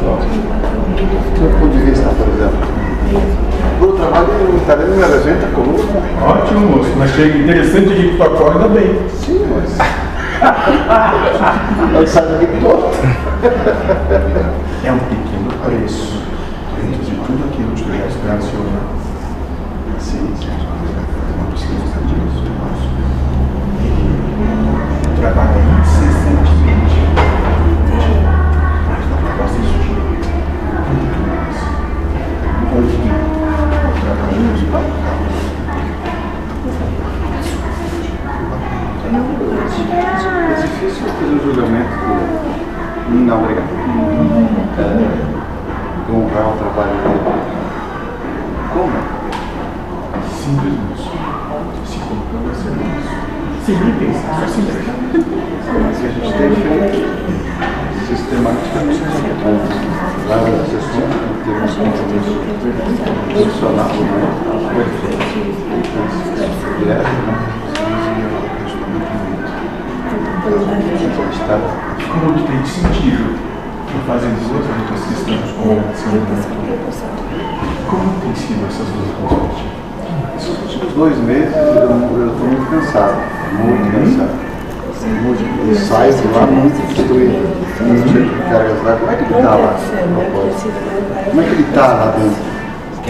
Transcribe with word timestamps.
Do 0.00 1.60
ponto 1.60 1.76
de 1.76 1.84
vista, 1.84 2.08
por 2.08 2.28
exemplo. 2.28 2.58
O 3.82 3.86
trabalho 3.92 4.56
italiano 4.56 5.02
era 5.02 5.22
gente 5.22 5.46
comum. 5.54 5.76
Ótimo, 6.22 6.76
moço. 6.76 6.90
Mas 6.96 7.10
que 7.12 7.22
é 7.22 7.26
interessante 7.26 7.94
de 7.94 8.16
para 8.16 8.30
fora 8.30 8.54
ainda 8.54 8.68
bem. 8.68 8.98
Sim, 9.10 9.46
mas. 9.54 9.78
Eu 11.94 12.06
sabia 12.06 12.48
todo. 12.62 12.90
Não, 43.10 43.42
obrigado. 43.42 43.68
É, 44.78 46.12
honrar 46.12 46.48
o 46.48 46.56
trabalho 46.56 46.94
dele. 47.02 47.20
Como? 48.72 49.20
simplesmente 50.40 51.02
se 51.84 51.98
colocando 51.98 52.50
a 52.50 52.54
serviço. 52.54 53.10
Pensar, 54.00 54.48
só 54.48 54.60
entregar. 54.60 54.96
Mas 55.80 55.98
a 55.98 56.08
gente 56.08 56.32
tem 56.32 56.50
feito 56.50 57.00
sistematicamente 58.08 59.02
várias 60.26 60.66
sessões, 60.66 61.12
temos 61.44 61.72
compromisso 61.76 62.34
profissional, 63.32 63.90
né? 63.90 64.24
Direto, 66.78 67.02
né? 67.02 67.59
Fazendo 74.06 74.38
duas 74.48 74.66
lutas 74.66 75.00
que 75.06 75.12
estamos 75.14 75.50
conversando? 75.52 76.26
Como 77.88 78.20
tem 78.22 78.34
sido 78.34 78.66
essas 78.66 78.86
duas 78.86 79.10
lutas? 79.20 79.58
Esses 80.36 80.58
últimos 80.62 80.92
dois 80.94 81.16
meses 81.18 81.54
eu 81.56 82.30
estou 82.32 82.46
muito 82.46 82.70
cansado, 82.70 83.16
muito 83.54 83.92
cansado. 83.92 84.50
Muito, 85.22 85.42
eu 85.66 85.74
saio 85.74 86.12
de 86.12 86.28
lá 86.28 86.46
muito 86.46 86.86
destruído, 86.94 87.48
cheio 87.78 88.28
de 88.28 88.42
cargas 88.50 88.76
d'água. 88.84 88.98
Como 89.00 89.10
é 89.10 89.16
que 89.16 89.24
ele 89.24 89.34
está 89.34 89.54
lá? 89.54 89.74
Como 91.30 91.40
é 91.40 91.44
que 91.44 91.50
ele 91.52 91.62
está 91.62 91.86
lá 91.86 92.14
dentro? 92.18 92.50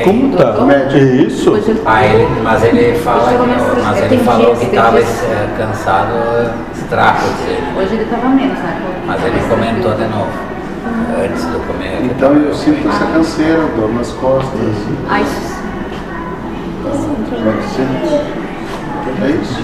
Como 0.05 0.37
tá? 0.37 0.50
O 0.53 0.67
médico. 0.67 0.97
É 0.97 1.00
isso? 1.27 1.53
Ah, 1.84 2.06
ele, 2.06 2.28
mas 2.44 2.62
ele 2.65 2.94
fala, 3.00 3.28
que- 3.33 3.83
mas 3.83 4.03
ele 4.03 4.19
falou 4.19 4.55
que 4.55 4.65
estava 4.67 4.98
cansado, 5.59 6.50
estrago 6.75 7.19
dele. 7.44 7.67
Hoje 7.77 7.94
ele 7.94 8.03
estava 8.05 8.28
menos, 8.28 8.59
né? 8.61 8.81
Mas 9.06 9.25
ele 9.25 9.41
comentou 9.48 9.92
de 9.94 10.05
novo, 10.05 10.31
antes 11.23 11.45
do 11.45 11.67
comer. 11.67 12.05
Então 12.05 12.33
eu 12.33 12.55
sinto 12.55 12.89
essa 12.89 13.06
canseira, 13.06 13.62
dor 13.77 13.93
nas 13.95 14.11
costas. 14.12 14.61
Ai, 15.09 15.25
Como 16.83 17.48
é 17.48 17.53
que 17.56 17.69
sente? 17.69 18.41
É 19.23 19.31
isso. 19.31 19.62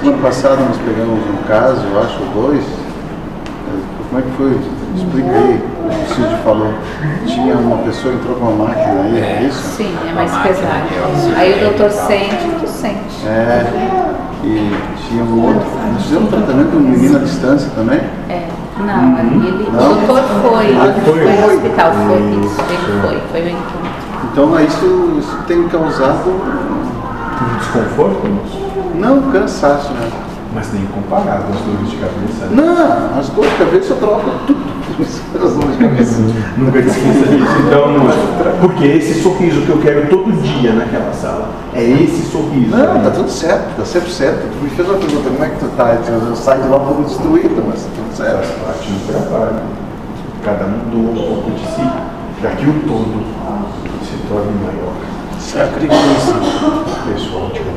Semana 0.00 0.22
passada 0.22 0.56
nós 0.56 0.76
pegamos 0.78 1.20
um 1.28 1.42
caso, 1.46 1.86
eu 1.86 2.00
acho, 2.00 2.18
dois. 2.34 2.64
Como 4.08 4.18
é 4.18 4.22
que 4.22 4.30
foi? 4.36 4.58
Explica 4.96 5.30
aí. 5.30 5.62
O 5.86 6.14
Cid 6.14 6.42
falou. 6.44 6.74
Tinha 7.26 7.54
uma 7.54 7.78
pessoa 7.78 8.14
que 8.14 8.20
entrou 8.20 8.36
com 8.36 8.44
uma 8.46 8.66
máquina 8.66 9.02
aí, 9.02 9.20
é 9.20 9.42
isso? 9.48 9.76
sim, 9.76 9.96
é 10.08 10.12
mais 10.12 10.30
pesado. 10.38 10.88
Aí 11.36 11.52
o 11.52 11.56
e 11.56 11.60
doutor 11.60 11.90
sente, 11.90 12.50
tu 12.60 12.68
sente. 12.68 13.26
É. 13.26 14.01
E 14.44 14.76
tinha 15.08 15.22
um 15.24 15.46
outro. 15.46 15.62
Nós 15.92 16.02
fizemos 16.02 16.24
um 16.24 16.30
tratamento 16.36 16.70
de 16.70 16.76
um 16.76 16.80
menino 16.80 17.16
à 17.16 17.20
distância 17.20 17.70
também. 17.74 18.00
É. 18.28 18.48
Não, 18.78 19.18
ele, 19.18 19.68
Não? 19.70 19.92
o 19.92 19.94
doutor 20.06 20.22
foi, 20.42 20.74
Ah, 20.76 20.92
foi, 21.04 21.12
foi? 21.14 21.32
no 21.36 21.46
hospital, 21.54 21.92
foi 21.92 22.16
isso, 22.44 22.60
ele 22.68 23.00
foi, 23.00 23.20
foi 23.30 23.40
o 23.42 23.48
encontro. 23.50 23.92
Então 24.32 24.60
isso, 24.60 25.14
isso 25.18 25.36
tem 25.46 25.68
causado 25.68 26.30
Um 26.30 27.58
desconforto, 27.58 28.22
não 28.94 29.20
cansaço, 29.30 29.92
né? 29.92 30.08
Mas 30.54 30.72
nem 30.72 30.84
comparado 30.86 31.44
às 31.52 31.60
dores 31.60 31.90
de 31.90 31.96
cabeça. 31.96 32.46
né? 32.46 32.62
Não, 32.62 33.18
as 33.18 33.28
dores 33.30 33.50
de 33.52 33.56
cabeça 33.58 33.92
eu 33.92 33.96
troco 33.98 34.30
tudo. 34.46 34.60
Nunca 36.56 36.78
esqueça 36.78 37.26
disso. 37.26 37.52
Então, 37.66 37.94
porque 38.60 38.84
esse 38.86 39.22
sorriso 39.22 39.62
que 39.62 39.70
eu 39.70 39.78
quero 39.78 40.08
todo 40.08 40.32
dia 40.42 40.72
naquela 40.72 41.12
sala. 41.12 41.50
É 41.74 41.82
esse 41.82 42.30
sorriso. 42.30 42.76
Não, 42.76 43.00
tá 43.00 43.10
tudo 43.10 43.30
certo, 43.30 43.76
tá 43.76 43.84
sempre 43.84 44.10
certo. 44.10 44.48
Tu 44.52 44.64
me 44.64 44.70
fez 44.70 44.88
uma 44.88 44.98
pergunta, 44.98 45.30
como 45.30 45.44
é 45.44 45.48
que 45.48 45.58
tu 45.58 45.68
tá? 45.76 45.98
Eu, 46.06 46.36
saio 46.36 46.62
de 46.62 46.68
lá 46.68 46.76
um 46.76 46.86
pouco 46.86 47.02
destruído, 47.04 47.64
mas 47.66 47.82
tá 47.82 47.90
tudo 47.96 48.16
certo. 48.16 48.66
parte 48.66 48.88
do 48.88 49.06
trabalho. 49.06 49.60
Cada 50.44 50.64
um 50.66 50.90
doa 50.90 51.10
um 51.10 51.42
pouco 51.42 51.50
de 51.52 51.60
si, 51.60 51.88
para 52.40 52.50
que 52.50 52.66
o 52.66 52.72
todo 52.86 53.22
se 54.02 54.28
torne 54.28 54.52
maior. 54.60 54.92
Sacrifício. 55.42 56.34
Pessoal, 57.12 57.50
te 57.50 57.60
amo. 57.60 57.72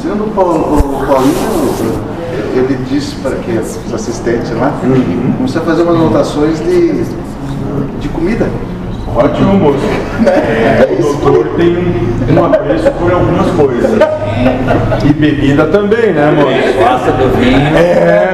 Segundo 0.00 0.24
o 0.24 0.30
Paulo, 0.30 0.78
o 0.78 1.06
Paulinho, 1.06 2.14
ele 2.56 2.78
disse 2.88 3.16
para 3.16 3.36
que 3.36 3.50
os 3.52 3.92
assistentes 3.92 4.50
lá, 4.52 4.72
começou 5.36 5.62
a 5.62 5.64
fazer 5.64 5.82
umas 5.82 5.96
anotações 5.96 6.60
de, 6.60 7.04
de 8.00 8.08
comida. 8.10 8.48
Ótimo, 9.14 9.54
moço. 9.54 9.78
É, 10.24 10.96
o 10.98 11.02
doutor 11.02 11.48
tem 11.56 11.76
um 12.30 12.44
apreço 12.44 12.90
por 12.92 13.12
algumas 13.12 13.50
coisas. 13.50 13.90
E 15.04 15.12
bebida 15.12 15.66
também, 15.66 16.12
né, 16.12 16.30
moço? 16.30 16.78
Gosta 16.78 17.12
do 17.12 17.36
vinho. 17.36 17.76
É, 17.76 18.33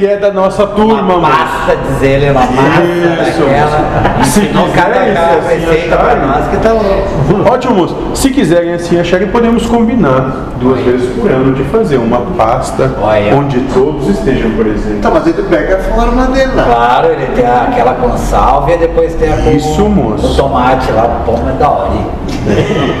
Ele 0.00 0.12
é 0.12 0.16
da 0.16 0.32
nossa 0.32 0.66
turma, 0.66 0.94
Uma 0.94 1.02
moço. 1.02 1.20
massa, 1.20 1.76
diz 1.76 2.02
ele, 2.02 2.30
uma 2.30 2.40
massa 2.40 3.28
Isso, 3.28 3.40
daquela. 3.42 4.24
Se 4.24 4.40
Ensinou 4.40 4.66
cada, 4.74 4.94
quiser, 5.00 5.14
cada 5.14 5.26
assim, 5.36 5.60
receita 5.66 5.96
pra 5.98 6.16
nós 6.16 6.48
que 6.48 6.56
tá 6.56 6.72
louco. 6.72 7.50
Ótimo, 7.52 7.74
moço. 7.74 7.96
Se 8.14 8.30
quiserem 8.30 8.72
assim 8.72 8.98
acharem, 8.98 9.28
podemos 9.28 9.66
combinar 9.66 10.52
duas 10.58 10.80
vezes 10.80 11.06
por 11.20 11.30
ano 11.30 11.52
de 11.52 11.64
fazer 11.64 11.98
uma 11.98 12.20
pasta 12.34 12.90
Olha. 13.02 13.34
onde 13.36 13.60
todos 13.74 14.08
estejam 14.08 14.52
presentes. 14.52 15.02
Tá, 15.02 15.10
mas 15.10 15.26
ele 15.26 15.42
pega 15.42 15.76
a 15.76 15.80
forma 15.80 16.26
dele 16.28 16.52
lá. 16.54 16.62
Claro, 16.64 17.08
ele 17.08 17.26
tem 17.34 17.46
aquela 17.46 17.92
com 17.94 18.16
sálvia 18.16 18.76
e 18.76 18.78
depois 18.78 19.12
tem 19.16 19.30
a 19.30 19.36
com 19.36 19.50
Isso, 19.50 19.84
moço. 19.86 20.32
o 20.32 20.36
tomate 20.36 20.90
lá, 20.92 21.20
pô, 21.26 21.34
é 21.34 21.52
da 21.58 21.68
hora. 21.68 21.90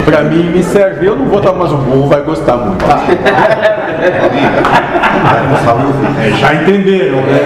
Pra 0.04 0.22
mim 0.24 0.50
me 0.50 0.62
serve, 0.62 1.06
eu 1.06 1.16
não 1.16 1.24
vou 1.26 1.40
tomar, 1.40 1.60
mas 1.60 1.72
o 1.72 1.76
burro 1.76 2.08
vai 2.08 2.20
gostar 2.20 2.56
muito. 2.58 2.84
É, 6.30 6.36
já 6.36 6.54
entenderam, 6.54 7.20
né? 7.22 7.40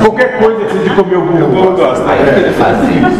Qualquer 0.00 0.38
coisa 0.38 0.64
que 0.66 0.78
de 0.78 0.90
comer 0.90 1.16
o 1.16 1.20
burro. 1.22 1.64
Eu 1.64 1.72
gosto. 1.72 2.04
Ele 2.36 2.52
faz 2.52 2.78
isso. 2.88 3.14